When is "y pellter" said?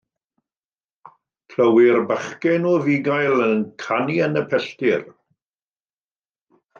4.41-5.05